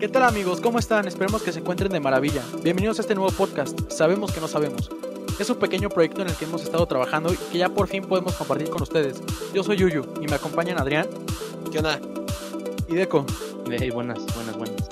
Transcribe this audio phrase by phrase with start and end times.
[0.00, 0.62] ¿Qué tal amigos?
[0.62, 1.06] ¿Cómo están?
[1.06, 2.42] Esperemos que se encuentren de maravilla.
[2.62, 4.90] Bienvenidos a este nuevo podcast, Sabemos que no sabemos.
[5.38, 8.04] Es un pequeño proyecto en el que hemos estado trabajando y que ya por fin
[8.04, 9.20] podemos compartir con ustedes.
[9.52, 11.06] Yo soy Yuyu y me acompañan Adrián.
[11.70, 12.00] ¿Qué onda?
[12.88, 13.26] Y Deco.
[13.70, 14.88] Hey, buenas, buenas, buenas.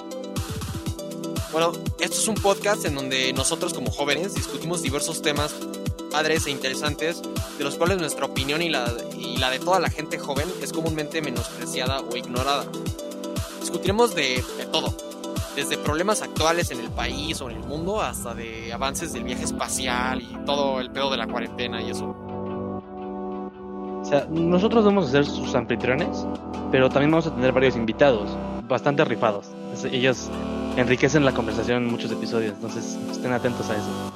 [1.53, 5.55] Bueno, esto es un podcast en donde nosotros como jóvenes discutimos diversos temas
[6.11, 7.23] padres e interesantes,
[7.57, 10.71] de los cuales nuestra opinión y la, y la de toda la gente joven es
[10.71, 12.67] comúnmente menospreciada o ignorada.
[13.61, 14.95] Discutiremos de, de todo,
[15.59, 19.43] desde problemas actuales en el país o en el mundo hasta de avances del viaje
[19.43, 22.15] espacial y todo el pedo de la cuarentena y eso.
[24.01, 26.25] O sea, nosotros vamos a ser sus anfitriones,
[26.71, 28.31] pero también vamos a tener varios invitados,
[28.69, 29.49] bastante rifados.
[29.91, 30.31] Ellos
[30.77, 34.13] enriquecen la conversación en muchos episodios, entonces estén atentos a eso.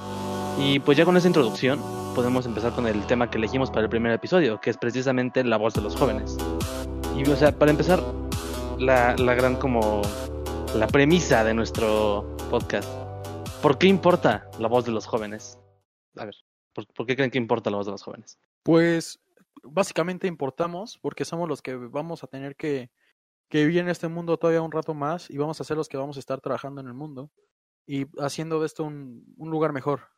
[0.60, 1.80] Y pues ya con esa introducción
[2.14, 5.56] podemos empezar con el tema que elegimos para el primer episodio, que es precisamente la
[5.56, 6.36] voz de los jóvenes.
[7.16, 8.00] Y o sea, para empezar,
[8.78, 10.02] la, la gran como
[10.74, 12.88] la premisa de nuestro podcast.
[13.60, 15.58] ¿Por qué importa la voz de los jóvenes?
[16.16, 16.34] A ver,
[16.72, 18.38] ¿por, ¿por, qué creen que importa la voz de los jóvenes?
[18.62, 19.20] Pues
[19.62, 22.90] básicamente importamos porque somos los que vamos a tener que,
[23.50, 25.98] que vivir en este mundo todavía un rato más y vamos a ser los que
[25.98, 27.30] vamos a estar trabajando en el mundo
[27.86, 30.08] y haciendo de esto un, un lugar mejor.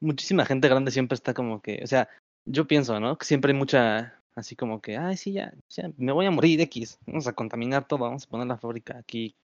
[0.00, 2.08] Muchísima gente grande siempre está como que, o sea,
[2.44, 3.16] yo pienso, ¿no?
[3.16, 6.60] Que siempre hay mucha, así como que, ay, sí, ya, ya, me voy a morir
[6.60, 9.36] X, vamos a contaminar todo, vamos a poner la fábrica aquí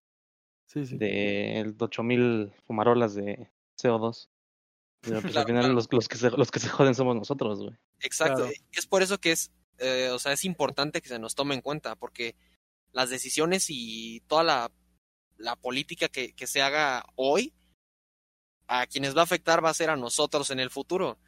[0.66, 0.96] sí, sí.
[0.96, 4.28] de 8000 fumarolas de CO2.
[5.00, 7.76] Pero pues al final los, los, que se, los que se joden somos nosotros, güey.
[8.00, 8.52] Exacto, claro.
[8.72, 11.62] es por eso que es, eh, o sea, es importante que se nos tome en
[11.62, 12.36] cuenta, porque
[12.92, 14.72] las decisiones y toda la,
[15.36, 17.54] la política que, que se haga hoy,
[18.66, 21.18] a quienes va a afectar va a ser a nosotros en el futuro.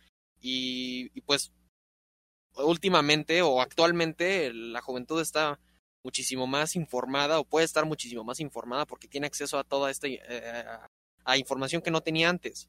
[0.40, 1.52] Y, y pues
[2.56, 5.58] últimamente o actualmente la juventud está
[6.04, 10.08] muchísimo más informada o puede estar muchísimo más informada porque tiene acceso a toda esta
[10.08, 10.64] eh,
[11.24, 12.68] a información que no tenía antes.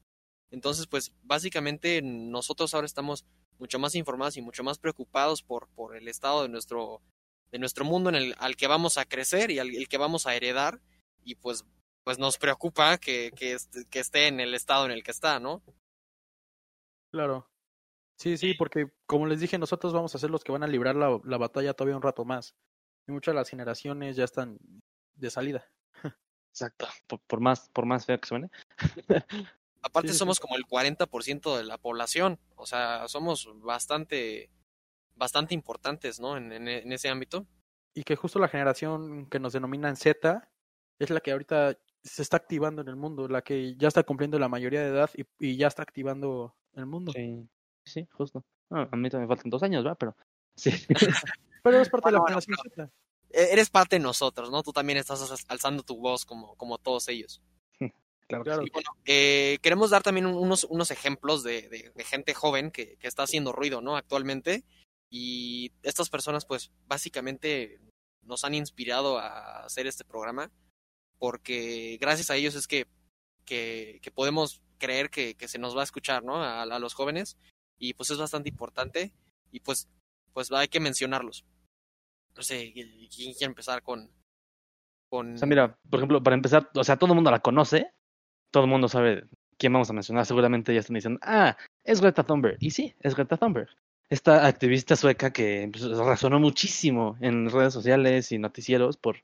[0.50, 3.24] Entonces, pues básicamente nosotros ahora estamos
[3.58, 7.02] mucho más informados y mucho más preocupados por, por el estado de nuestro,
[7.50, 10.26] de nuestro mundo en el, al que vamos a crecer y al el que vamos
[10.26, 10.80] a heredar
[11.24, 11.64] y pues,
[12.04, 13.56] pues nos preocupa que, que,
[13.90, 15.62] que esté en el estado en el que está, ¿no?
[17.10, 17.48] Claro.
[18.16, 20.94] Sí, sí, porque como les dije, nosotros vamos a ser los que van a librar
[20.94, 22.54] la, la batalla todavía un rato más.
[23.06, 24.58] Y muchas de las generaciones ya están
[25.14, 25.66] de salida.
[26.50, 28.50] Exacto, por, por más, por más feo que suene.
[29.82, 30.42] Aparte sí, somos sí.
[30.42, 34.50] como el 40% de la población, o sea, somos bastante,
[35.16, 36.36] bastante importantes, ¿no?
[36.36, 37.46] En, en, en, ese ámbito.
[37.92, 40.48] Y que justo la generación que nos denominan Z
[40.98, 44.38] es la que ahorita se está activando en el mundo, la que ya está cumpliendo
[44.38, 47.12] la mayoría de edad y, y ya está activando el mundo.
[47.12, 47.48] Sí,
[47.84, 48.44] sí, justo.
[48.70, 49.94] A mí también me faltan dos años, ¿va?
[49.94, 50.16] Pero
[50.56, 50.70] sí.
[51.62, 53.52] pero es parte bueno, de la generación bueno, Z.
[53.52, 54.62] Eres parte de nosotros, ¿no?
[54.62, 57.42] Tú también estás alzando tu voz como, como todos ellos.
[58.26, 58.62] Claro, claro.
[58.66, 62.96] Y bueno, eh, queremos dar también unos, unos ejemplos de, de, de gente joven que,
[62.96, 63.98] que, está haciendo ruido, ¿no?
[63.98, 64.64] Actualmente.
[65.10, 67.82] Y estas personas, pues, básicamente
[68.22, 70.50] nos han inspirado a hacer este programa.
[71.18, 72.86] Porque gracias a ellos es que,
[73.44, 76.42] que, que podemos creer que, que, se nos va a escuchar, ¿no?
[76.42, 77.36] A, a, los jóvenes.
[77.78, 79.12] Y pues es bastante importante.
[79.50, 79.88] Y pues,
[80.32, 81.44] pues hay que mencionarlos.
[82.36, 84.10] No sé, ¿quién quiere empezar con,
[85.08, 85.34] con...
[85.34, 87.92] O sea, mira, por ejemplo, para empezar, o sea, todo el mundo la conoce,
[88.50, 89.24] todo el mundo sabe
[89.58, 90.26] quién vamos a mencionar.
[90.26, 92.56] Seguramente ya están diciendo, ah, es Greta Thunberg.
[92.60, 93.68] Y sí, es Greta Thunberg.
[94.08, 99.22] Esta activista sueca que pues, resonó muchísimo en redes sociales y noticieros pues,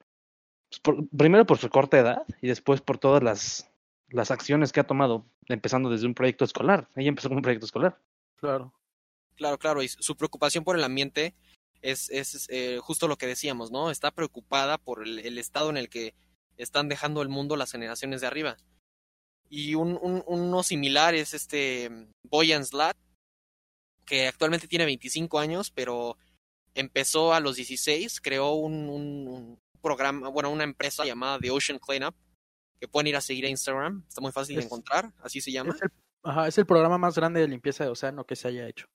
[0.82, 3.70] por, primero por su corta edad y después por todas las,
[4.08, 6.88] las acciones que ha tomado, empezando desde un proyecto escolar.
[6.94, 7.98] Ella empezó con un proyecto escolar.
[8.40, 8.74] Claro.
[9.36, 9.82] Claro, claro.
[9.82, 11.34] Y su preocupación por el ambiente
[11.82, 13.90] es, es eh, justo lo que decíamos, ¿no?
[13.90, 16.14] Está preocupada por el, el estado en el que
[16.56, 18.56] están dejando el mundo las generaciones de arriba.
[19.48, 21.90] Y un, un, uno similar es este
[22.22, 22.96] Boyan Slat,
[24.04, 26.16] que actualmente tiene 25 años, pero
[26.74, 32.14] empezó a los 16, creó un, programa, bueno, una empresa llamada The Ocean Cleanup,
[32.78, 35.74] que pueden ir a seguir a Instagram, está muy fácil de encontrar, así se llama.
[35.74, 35.90] Es el,
[36.22, 38.86] ajá, es el programa más grande de limpieza de océano que se haya hecho.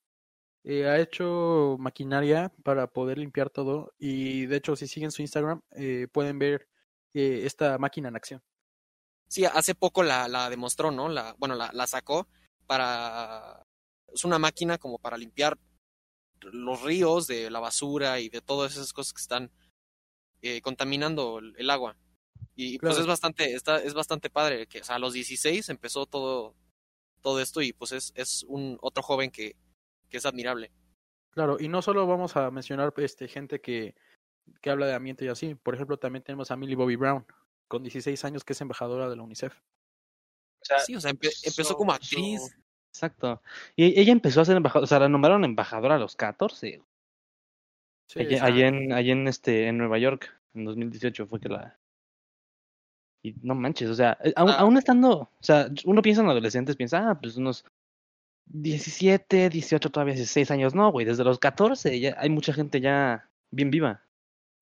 [0.63, 5.62] Eh, ha hecho maquinaria para poder limpiar todo y de hecho si siguen su Instagram
[5.75, 6.68] eh, pueden ver
[7.13, 8.44] eh, esta máquina en acción.
[9.27, 11.10] Sí, hace poco la, la demostró, ¿no?
[11.10, 12.27] La, bueno, la, la, sacó
[12.68, 13.66] para...
[14.13, 15.57] Es una máquina como para limpiar
[16.42, 19.51] los ríos de la basura y de todas esas cosas que están
[20.42, 21.98] eh, contaminando el, el, agua.
[22.56, 22.94] Y claro.
[22.94, 26.56] pues es bastante, está, es bastante padre que o sea, a los 16 empezó todo,
[27.25, 29.56] todo esto y pues es, es un otro joven que,
[30.10, 30.72] que es admirable.
[31.31, 33.95] Claro, y no solo vamos a mencionar este gente que,
[34.62, 37.25] que habla de ambiente y así, por ejemplo también tenemos a Millie Bobby Brown,
[37.68, 39.54] con 16 años que es embajadora de la UNICEF.
[40.62, 42.56] O sea, Sí, o sea, empe- empezó so- como so- actriz.
[42.94, 43.42] Exacto.
[43.75, 46.81] Y ella empezó a ser embajadora, o sea, la nombraron embajadora a los 14.
[48.07, 51.50] Sí, allí, está- allí en, allí en, este, en Nueva York, en 2018 fue que
[51.50, 51.78] la...
[53.25, 54.57] Y no manches, o sea, eh, aún, Ah.
[54.60, 57.66] aún estando, o sea, uno piensa en adolescentes, piensa, ah, pues unos
[58.45, 60.75] 17, 18, todavía 16 años.
[60.75, 64.04] No, güey, desde los 14 ya hay mucha gente ya bien viva.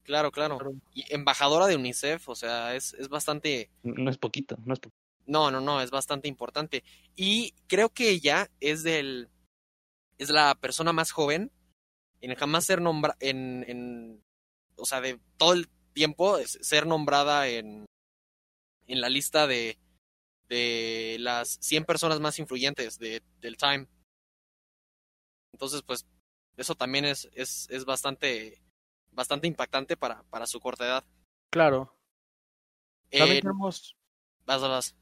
[0.03, 0.57] Claro, claro.
[0.93, 5.01] Y embajadora de UNICEF, o sea, es, es bastante No es poquito, no es poquito.
[5.25, 6.83] No, no, no, es bastante importante.
[7.15, 9.29] Y creo que ella es del
[10.17, 11.51] es la persona más joven
[12.21, 14.23] en jamás ser nombrada en, en
[14.77, 17.85] o sea, de todo el tiempo ser nombrada en
[18.87, 19.77] en la lista de
[20.49, 23.87] de las 100 personas más influyentes de, del Time.
[25.53, 26.05] Entonces, pues
[26.57, 28.61] eso también es es, es bastante
[29.11, 31.03] bastante impactante para para su corta edad.
[31.49, 31.97] Claro.
[33.11, 33.95] También Eh, tenemos
[34.45, 34.95] vas, vas,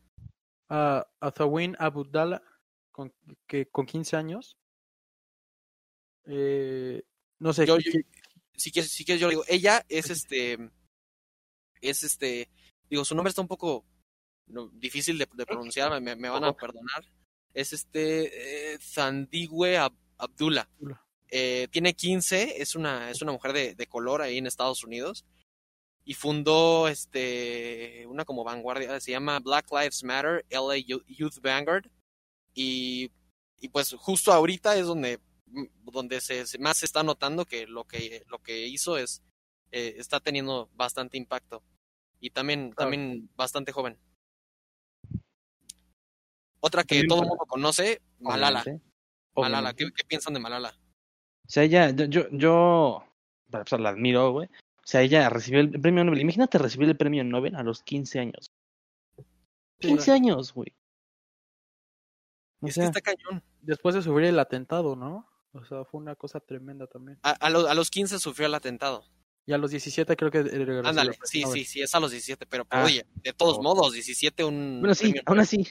[0.70, 2.42] a, a Zawin Abdallah,
[2.92, 3.14] con,
[3.48, 4.58] que, con 15 años.
[6.26, 7.04] Eh,
[7.40, 8.00] no sé, Yo- ¿qué- yo-
[8.56, 10.70] si quieres, si quieres yo le digo, ella es este,
[11.82, 12.50] es este,
[12.92, 13.86] digo, su nombre está un poco
[14.74, 17.04] difícil de, de pronunciar, me, me van a perdonar.
[17.54, 20.70] Es este, eh, Zandigwe Ab- Abdullah.
[21.30, 25.26] Eh, tiene 15, es una, es una mujer de, de color ahí en Estados Unidos.
[26.04, 31.86] Y fundó este, una como vanguardia, se llama Black Lives Matter, LA Yo- Youth Vanguard.
[32.54, 33.12] Y,
[33.60, 35.20] y pues justo ahorita es donde
[35.84, 39.22] donde se, se- más se está notando que lo que lo que hizo es
[39.72, 41.62] eh, está teniendo bastante impacto
[42.22, 42.76] y también Claro.
[42.92, 43.98] también bastante joven
[46.60, 48.86] otra que También todo el mundo conoce Malala obviamente.
[49.36, 49.74] Malala.
[49.74, 53.04] ¿qué, qué piensan de Malala O sea, ella, yo, yo, yo
[53.50, 54.48] para empezar, la admiro, güey.
[54.48, 56.22] O sea, ella recibió el premio Nobel.
[56.22, 58.52] Imagínate recibir el premio Nobel a los 15 años.
[59.80, 60.74] Sí, 15 años, güey.
[62.62, 65.28] O es sea, que está cañón después de sufrir el atentado, ¿no?
[65.54, 67.20] O sea, fue una cosa tremenda también.
[67.24, 69.04] a, a, lo- a los 15 sufrió el atentado
[69.46, 70.40] Y a los 17 creo que...
[70.84, 72.84] ándale sí sí sí es a los 17 pero Ah.
[72.84, 73.64] oye de todos Oh.
[73.64, 75.42] modos 17 un bueno, sí, premio aún Nobel.
[75.44, 75.68] así,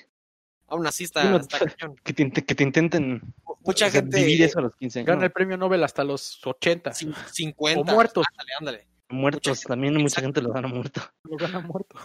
[0.67, 1.59] aún así está, Bueno, está
[2.05, 3.23] que te, que te intenten
[3.65, 5.07] mucha o sea, gente vivir eso a los 15 años.
[5.07, 6.91] Gana No, el premio Nobel hasta los 80.
[6.93, 8.27] cin- 50 O muertos.
[8.33, 10.27] ándale ándale muertos, mucha- también mucha exacto.
[10.27, 11.01] gente lo gana muerto.
[11.25, 11.97] Lo gana muerto.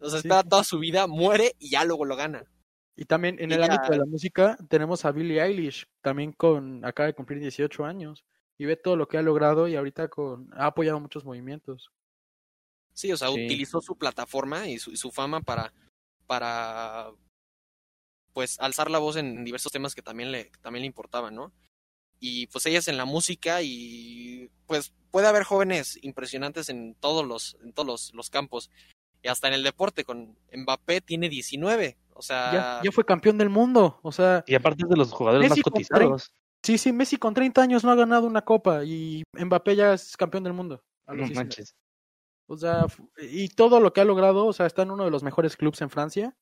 [0.00, 0.28] O sea, Sí.
[0.28, 2.44] espera toda su vida, muere y ya luego lo gana.
[2.96, 6.84] Y también en el Ella- ámbito de la música tenemos a Billie Eilish, también con
[6.84, 8.24] acaba de cumplir 18 años
[8.58, 11.90] y ve todo lo que ha logrado y ahorita con ha apoyado muchos movimientos.
[12.92, 13.44] Sí, o sea, Sí.
[13.46, 15.72] utilizó su plataforma y su, y su fama para,
[16.26, 17.12] para,
[18.32, 21.52] pues, alzar la voz en diversos temas que también le, que también le importaban, ¿no?
[22.20, 27.24] Y pues ella es en la música y pues puede haber jóvenes impresionantes en todos
[27.26, 28.70] los, en todos los, los campos.
[29.22, 31.96] Y hasta en el deporte, con Mbappé tiene 19.
[32.14, 35.12] O sea, Ya, ya fue campeón del mundo, o sea, Y aparte es de los
[35.12, 36.32] jugadores Messi más cotizados.
[36.68, 40.16] Sí, sí, Messi con 30 años no ha ganado una copa y Mbappé ya es
[40.16, 40.82] campeón del mundo.
[41.06, 41.44] a los No 19.
[41.44, 41.74] manches.
[42.46, 42.86] O sea,
[43.18, 45.80] y todo lo que ha logrado, o sea, está en uno de los mejores clubes
[45.80, 46.36] en Francia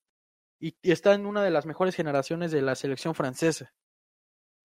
[0.61, 3.73] y, y está en una de las mejores generaciones de la selección francesa.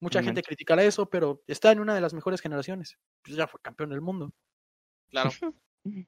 [0.02, 0.48] Mucha No gente manches.
[0.48, 2.98] criticará eso, pero está en una de las mejores generaciones.
[3.24, 4.32] Pues ya fue campeón del mundo.
[5.10, 5.30] claro.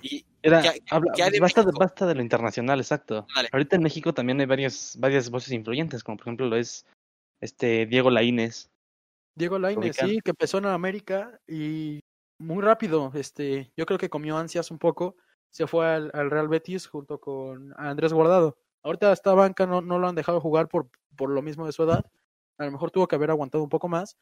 [0.00, 1.80] Y Era, ¿Qué hay- habla- qué hay de basta, de, México?
[1.80, 3.26] basta de lo internacional, exacto.
[3.34, 3.50] Dale.
[3.52, 6.86] Ahorita en México también hay varias, varias voces influyentes, como por ejemplo lo es
[7.42, 8.70] este Diego Laínez.
[9.34, 12.00] Diego Lainez, sí, que empezó en América y
[12.38, 15.16] muy rápido, este, yo creo que comió ansias un poco,
[15.50, 18.58] se fue al, al Real Betis junto con Andrés Guardado.
[18.82, 21.82] Ahorita esta banca no, no lo han dejado jugar por, por lo mismo de su
[21.84, 22.04] edad,
[22.58, 24.18] a lo mejor tuvo que haber aguantado un poco más,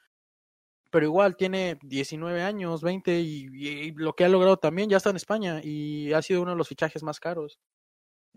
[0.91, 5.11] pero igual tiene 19 años, 20 y, y lo que ha logrado también ya está
[5.11, 7.59] en España y ha sido uno de los fichajes más caros.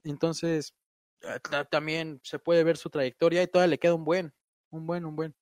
[0.04, 0.74] Entonces,
[1.22, 4.34] eh, ta- también se puede ver su trayectoria y todavía le queda un buen,
[4.74, 5.36] un buen, un buen.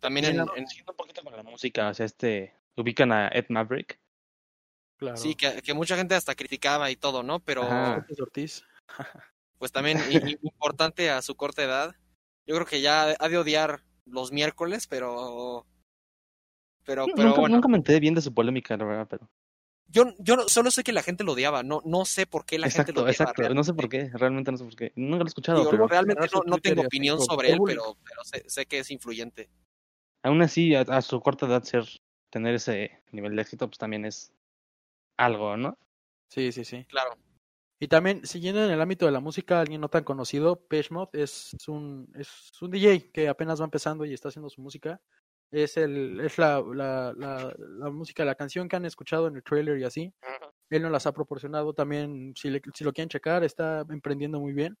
[0.00, 3.28] también en, la- en- siguiendo un poquito con la música, o sea, este, ubican a
[3.28, 3.98] Ed Maverick.
[4.98, 5.16] Claro.
[5.16, 7.40] sí, que, que mucha gente hasta criticaba y todo, ¿no?
[7.40, 8.06] Pero Ajá.
[9.58, 9.98] Pues también
[10.42, 11.94] importante a su corta edad.
[12.46, 15.66] Yo creo que ya ha de odiar los miércoles, pero
[16.84, 19.28] pero pero nunca, bueno, nunca me enteré bien de su polémica, la verdad, pero.
[19.88, 22.58] Yo yo no- solo sé que la gente lo odiaba, no no sé por qué
[22.58, 23.10] la gente lo odiaba.
[23.12, 23.42] exacto.
[23.42, 23.56] realmente.
[23.56, 24.92] No sé por qué, realmente no sé por qué.
[24.96, 28.24] Nunca lo he escuchado, Digo, pero realmente no, no tengo opinión sobre él, pero pero
[28.24, 29.48] sé, sé que es influyente.
[30.22, 31.84] aún así, a, a su corta edad, ser,
[32.30, 34.32] tener ese nivel de éxito, pues también es
[35.16, 35.78] algo, ¿no?
[36.28, 36.84] Sí, sí, sí.
[36.86, 37.16] Claro.
[37.78, 41.54] Y también, siguiendo en el ámbito de la música, alguien no tan conocido, Peshmod, es
[41.68, 45.00] un, es un DJ que apenas va empezando y está haciendo su música.
[45.50, 49.42] Es el, es la, la, la, la música, la canción que han escuchado en el
[49.44, 50.12] trailer y así.
[50.70, 54.52] Él nos las ha proporcionado también, si, le- si lo quieren checar, está emprendiendo muy
[54.52, 54.76] bien.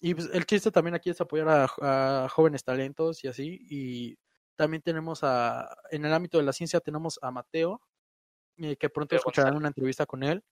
[0.00, 3.58] Y pues, el chiste también aquí es apoyar a, a jóvenes talentos y así.
[3.70, 4.18] Y
[4.56, 7.80] también tenemos a, en el ámbito de la ciencia tenemos a Mateo,
[8.58, 10.44] eh, que pronto Mateo escucharán una entrevista con él,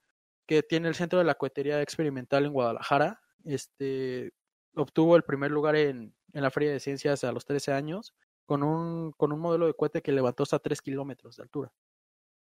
[0.46, 3.20] que tiene el Centro de la Cohetería Experimental en Guadalajara.
[3.44, 4.32] Este
[4.76, 8.14] obtuvo el primer lugar en, en la Feria de Ciencias a los 13 años
[8.46, 11.70] con un, con un modelo de cohete que levantó hasta 3 kilómetros de altura.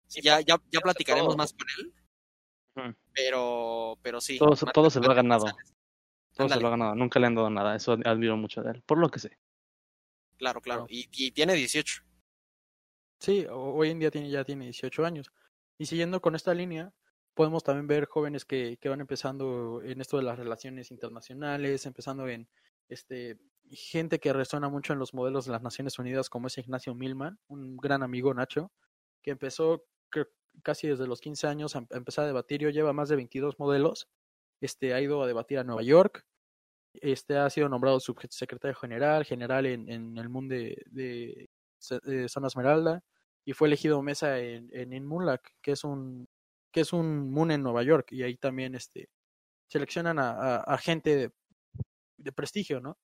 [0.07, 4.37] Sí, ya, ya, ya platicaremos todo- más con él, pero, pero sí.
[4.37, 5.45] Todo, se- Mateo- todo se lo ha ganado.
[5.45, 5.73] González.
[6.35, 6.95] Todo se lo ha ganado.
[6.95, 7.75] Nunca le han dado nada.
[7.75, 8.83] Eso ad- admiro mucho de él.
[8.85, 9.37] Por lo que sé.
[10.37, 10.85] Claro, claro.
[10.89, 12.03] Y, y tiene 18.
[13.19, 15.31] Sí, ho- hoy en día tiene, ya tiene 18 años.
[15.77, 16.93] Y siguiendo con esta línea,
[17.33, 22.27] podemos también ver jóvenes que, que van empezando en esto de las relaciones internacionales, empezando
[22.27, 22.47] en
[22.89, 23.37] este
[23.71, 27.39] gente que resuena mucho en los modelos de las Naciones Unidas, como es Ignacio Milman,
[27.47, 28.71] un gran amigo Nacho,
[29.21, 29.83] que empezó
[30.63, 32.61] casi desde los 15 años a, em- empezar a debatir.
[32.61, 34.07] Yo lleva más de 22 modelos.
[34.61, 36.25] Este ha ido a debatir a Nueva York.
[36.93, 43.03] Este ha sido nombrado subsecretario general, general en, en el mundo de, Zona Esmeralda
[43.43, 46.27] y fue elegido mesa en, en Inmunlac, que es un
[46.71, 49.09] que es un Moon en Nueva York y ahí también este
[49.67, 51.31] seleccionan a gente de,
[52.17, 52.97] de prestigio, ¿no?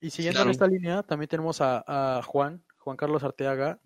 [0.00, 0.48] Y siguiendo claro.
[0.48, 3.80] en esta línea, también tenemos a, a Juan, Juan Carlos Arteaga,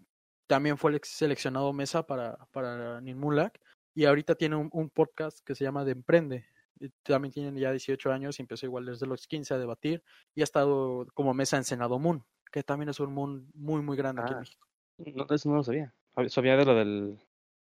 [0.46, 3.60] también fue el seleccionado mesa para, para Ninmulac
[3.94, 6.44] y ahorita tiene un, un podcast que se llama De Emprende.
[6.80, 10.02] Y También tiene ya 18 años y empezó igual desde los 15 a debatir
[10.34, 13.96] y ha estado como mesa en Senado Moon, que también es un Moon muy, muy
[13.96, 14.40] grande aquí en Ah.
[14.40, 14.66] México.
[14.98, 15.94] No, eso no lo sabía.
[16.14, 17.18] Sab- Sabía de lo del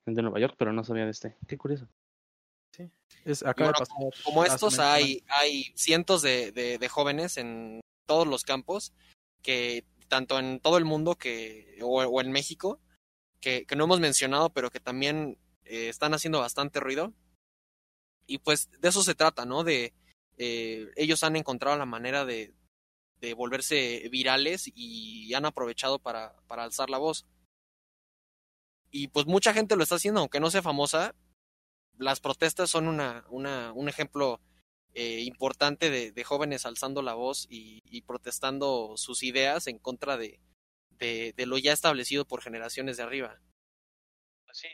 [0.06, 1.36] el de Nueva York, pero no sabía de este.
[1.48, 1.88] Qué curioso.
[3.24, 4.24] Es, acaba bueno, de pasar.
[4.24, 8.94] Como estos hay, hay cientos de, de, de jóvenes en todos los campos,
[9.42, 12.80] que tanto en todo el mundo que, o, en México,
[13.42, 17.14] que, que no hemos mencionado, pero que también eh, están haciendo bastante ruido.
[18.28, 19.64] Y pues de eso se trata, ¿no?
[19.64, 19.94] De
[20.38, 22.54] eh, ellos han encontrado la manera de,
[23.20, 27.26] de volverse virales y han aprovechado para, para alzar la voz.
[28.92, 31.16] Y pues mucha gente lo está haciendo, aunque no sea famosa.
[31.98, 34.42] Las protestas son una, una, un ejemplo
[34.96, 40.18] eh, importante de, de jóvenes alzando la voz y, y protestando sus ideas en contra
[40.18, 40.40] de,
[40.92, 43.42] de, de lo ya establecido por generaciones de arriba.
[44.54, 44.70] Sí.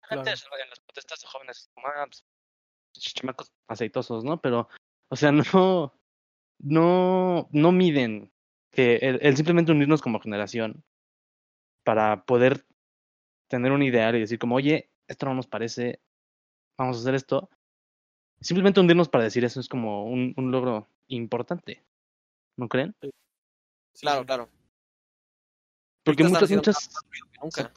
[0.00, 0.20] Claro.
[0.22, 2.24] Antes en las protestas de jóvenes, ah, pues,
[3.14, 4.40] chamacos aceitosos, ¿no?
[4.40, 4.68] Pero,
[5.10, 5.92] o sea, no,
[6.58, 8.32] no, no miden
[8.72, 10.84] que el, el simplemente unirnos como generación
[11.84, 12.66] para poder
[13.48, 16.00] tener un ideal y decir como, oye, esto no nos parece,
[16.78, 17.50] vamos a hacer esto.
[18.46, 21.84] Simplemente hundirnos para decir eso es como un, un logro importante,
[22.56, 22.94] ¿no creen?
[23.02, 23.10] Sí,
[24.00, 24.48] Claro, claro.
[26.04, 26.90] Porque muchas, muchas,
[27.42, 27.72] nunca.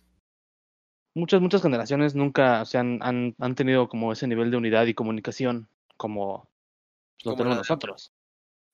[1.16, 4.94] muchas, muchas generaciones nunca se han, han, han tenido como ese nivel de unidad y
[4.94, 6.48] comunicación como
[7.24, 8.12] lo Como tenemos la nosotros.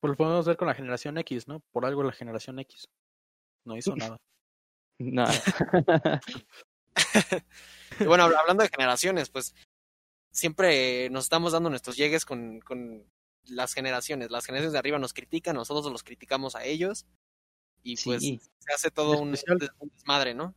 [0.01, 1.61] Pues lo podemos ver con la generación X, ¿no?
[1.71, 2.89] Por algo la generación X
[3.63, 4.17] no hizo nada.
[4.99, 5.31] Nada.
[7.99, 9.55] Y bueno, habl- hablando de generaciones, pues
[10.35, 13.03] siempre nos estamos dando nuestros llegues con, con
[13.45, 14.29] las generaciones.
[14.31, 17.05] Las generaciones de arriba nos critican, nosotros los criticamos a ellos.
[17.83, 18.39] Y pues Sí.
[18.59, 20.53] se hace todo un, especial- des- un desmadre, ¿no?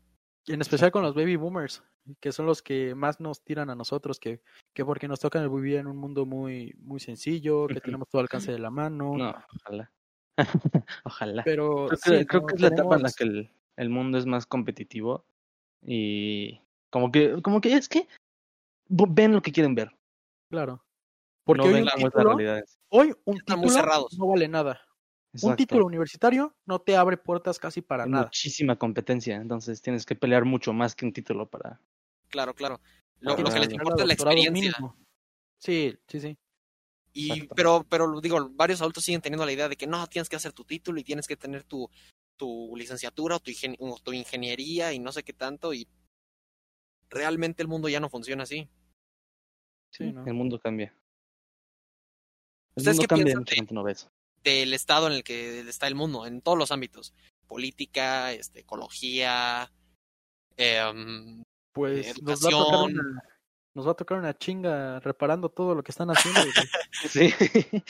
[0.47, 1.83] Y en especial con los baby boomers,
[2.21, 4.41] que son los que más nos tiran a nosotros, que,
[4.75, 8.25] que porque nos tocan vivir en un mundo muy, muy sencillo, que tenemos todo al
[8.25, 9.15] alcance de la mano.
[9.15, 9.93] No, ojalá.
[11.05, 11.43] ojalá.
[11.45, 12.47] Pero Creo que, sí, creo ¿no?
[12.47, 15.27] que es la etapa en la que el, el mundo es más competitivo
[15.83, 18.09] y como que, como que es que
[18.89, 19.91] ven lo que quieren ver.
[20.51, 20.85] Claro.
[21.45, 22.37] Porque no hoy, ven un título,
[22.91, 24.19] hoy un Están muy título cerrados.
[24.19, 24.81] no vale nada.
[25.43, 28.25] Un título universitario no te abre puertas casi para Hay nada.
[28.25, 31.81] muchísima competencia, entonces tienes que pelear mucho más que un título para...
[32.29, 32.81] Claro, claro.
[33.21, 34.53] Lo, Para lo que les importa es la experiencia.
[34.53, 34.97] mínimo.
[35.59, 36.39] Sí, sí, sí.
[37.13, 37.55] Y, Exacto.
[37.55, 40.53] pero, pero digo, varios adultos siguen teniendo la idea de que no, tienes que hacer
[40.53, 41.89] tu título y tienes que tener tu,
[42.37, 45.75] tu licenciatura o tu, ingen- o tu ingeniería y no sé qué tanto.
[45.75, 45.89] Y
[47.11, 48.69] realmente el mundo ya no funciona así.
[49.91, 50.27] Sí, ¿no?
[50.27, 50.95] El mundo cambia.
[52.77, 54.11] El ¿Ustedes mundo qué cambia piensan no ve eso.
[54.45, 57.13] Del estado en el que está el mundo, en todos los ámbitos.
[57.47, 59.73] Política, este, ecología,
[60.57, 61.43] em,
[61.73, 62.93] Pues nos va, a tocar educación.
[62.93, 63.23] una,
[63.75, 66.41] nos va a tocar una chinga reparando todo lo que están haciendo.
[66.43, 66.53] güey.
[67.11, 67.31] Sí.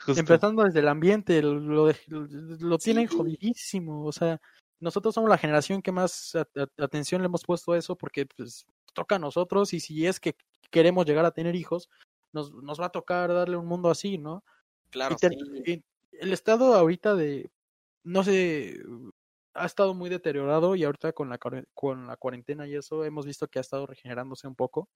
[0.00, 0.20] Justo.
[0.20, 3.16] Empezando desde el ambiente, lo, lo, de- lo tienen Sí.
[3.16, 4.04] jodidísimo.
[4.06, 4.40] O sea,
[4.80, 8.26] nosotros somos la generación que más a- a- atención le hemos puesto a eso porque
[8.26, 10.34] pues, toca a nosotros y si es que
[10.70, 11.88] queremos llegar a tener hijos,
[12.32, 14.44] nos, nos va a tocar darle un mundo así, ¿no?
[14.90, 15.30] claro, te-
[15.64, 15.82] sí.
[16.12, 17.50] el estado ahorita de,
[18.04, 18.80] no sé,
[19.54, 21.38] ha estado muy deteriorado y ahorita con la,
[21.74, 24.88] con la cuarentena y eso hemos visto que ha estado regenerándose un poco.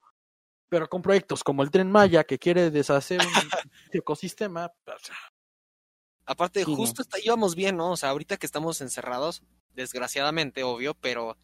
[0.69, 3.27] Pero con proyectos como el Tren Maya que quiere deshacer un
[3.91, 4.71] ecosistema.
[6.25, 7.91] Aparte, justo íbamos bien, ¿no?
[7.91, 11.37] O sea, ahorita que estamos encerrados, desgraciadamente, obvio, pero,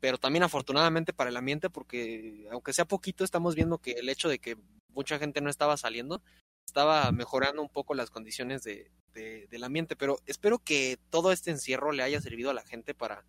[0.00, 4.28] pero también afortunadamente para el ambiente, porque aunque sea poquito, estamos viendo que el hecho
[4.28, 4.56] de que
[4.90, 6.22] mucha gente no estaba saliendo,
[6.66, 9.96] estaba mejorando un poco las condiciones de, del ambiente.
[9.96, 13.24] Pero espero que todo este encierro le haya servido a la gente para,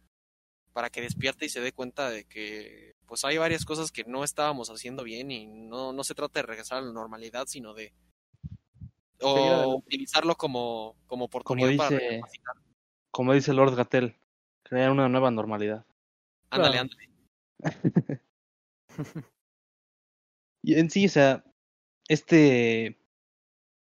[0.73, 4.23] para que despierte y se dé cuenta de que pues hay varias cosas que no
[4.23, 7.93] estábamos haciendo bien y no, no se trata de regresar a la normalidad, sino de
[9.21, 12.61] o utilizarlo como, como oportunidad como dice, para
[13.11, 14.15] Como dice Lord Gatel,
[14.63, 15.85] crear una nueva normalidad.
[16.51, 17.09] Ándale, ándale.
[20.63, 21.43] y en sí, o sea,
[22.07, 22.97] este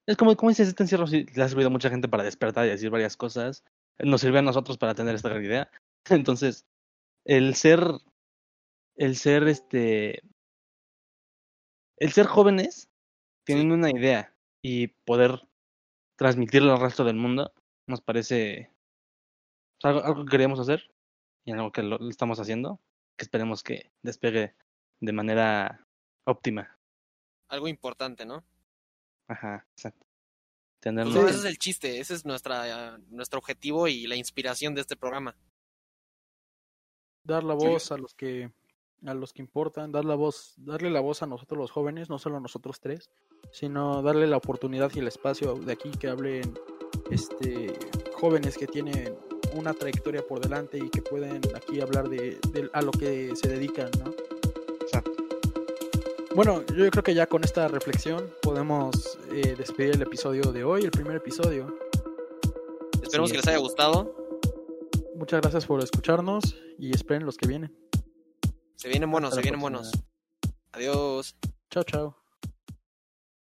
[0.07, 2.69] es como, como dices, este encierro le ha servido a mucha gente para despertar y
[2.69, 3.63] decir varias cosas.
[3.99, 5.69] Nos sirve a nosotros para tener esta gran idea.
[6.09, 6.65] Entonces,
[7.25, 7.81] el ser,
[8.95, 10.23] el ser este,
[11.97, 12.89] el ser jóvenes,
[13.45, 15.41] tienen una idea y poder
[16.17, 17.53] transmitirla al resto del mundo,
[17.87, 18.71] nos parece
[19.83, 20.89] algo, algo que queríamos hacer
[21.47, 22.81] y algo que lo estamos haciendo,
[23.15, 24.53] que esperemos que despegue
[24.99, 25.87] de manera
[26.25, 26.77] óptima.
[27.47, 28.43] Algo importante, ¿no?
[29.29, 30.05] Ajá, exacto.
[30.81, 34.97] Pues ese es el chiste, ese es nuestra, nuestro objetivo y la inspiración de este
[34.97, 35.37] programa.
[37.23, 38.51] Dar la voz a los que
[39.05, 42.19] a los que importan, dar la voz, darle la voz a nosotros los jóvenes, no
[42.19, 43.09] solo a nosotros tres,
[43.51, 46.53] sino darle la oportunidad y el espacio de aquí que hablen
[47.09, 47.77] este
[48.15, 49.15] jóvenes que tienen
[49.57, 53.47] una trayectoria por delante y que pueden aquí hablar de, de a lo que se
[53.47, 54.13] dedican, ¿no?
[56.37, 60.83] Bueno, yo creo que ya con esta reflexión podemos eh, despedir el episodio de hoy,
[60.83, 61.75] el primer episodio.
[63.01, 64.15] Esperemos que les haya gustado.
[65.15, 67.75] Muchas gracias por escucharnos y esperen los que vienen.
[68.75, 69.91] Se vienen buenos, se vienen buenos.
[70.73, 71.35] Adiós.
[71.71, 72.26] Chao, chao.